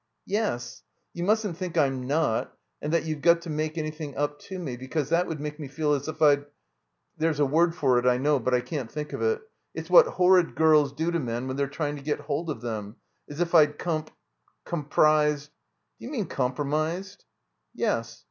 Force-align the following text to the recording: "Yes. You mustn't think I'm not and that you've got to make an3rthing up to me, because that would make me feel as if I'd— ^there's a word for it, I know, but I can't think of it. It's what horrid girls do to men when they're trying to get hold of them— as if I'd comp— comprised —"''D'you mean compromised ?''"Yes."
"Yes. 0.25 0.81
You 1.13 1.23
mustn't 1.23 1.57
think 1.57 1.77
I'm 1.77 2.07
not 2.07 2.57
and 2.81 2.91
that 2.91 3.03
you've 3.05 3.21
got 3.21 3.43
to 3.43 3.51
make 3.51 3.75
an3rthing 3.77 4.17
up 4.17 4.39
to 4.39 4.57
me, 4.57 4.75
because 4.75 5.09
that 5.09 5.27
would 5.27 5.39
make 5.39 5.59
me 5.59 5.67
feel 5.67 5.93
as 5.93 6.07
if 6.07 6.23
I'd— 6.23 6.43
^there's 7.19 7.39
a 7.39 7.45
word 7.45 7.75
for 7.75 7.99
it, 7.99 8.07
I 8.07 8.17
know, 8.17 8.39
but 8.39 8.55
I 8.55 8.61
can't 8.61 8.91
think 8.91 9.13
of 9.13 9.21
it. 9.21 9.43
It's 9.75 9.91
what 9.91 10.07
horrid 10.17 10.55
girls 10.55 10.91
do 10.91 11.11
to 11.11 11.19
men 11.19 11.47
when 11.47 11.55
they're 11.55 11.67
trying 11.67 11.97
to 11.97 12.01
get 12.01 12.21
hold 12.21 12.49
of 12.49 12.61
them— 12.61 12.95
as 13.29 13.41
if 13.41 13.53
I'd 13.53 13.77
comp— 13.77 14.09
comprised 14.65 15.51
—"''D'you 15.99 16.09
mean 16.09 16.25
compromised 16.25 17.25
?''"Yes." 17.75 18.19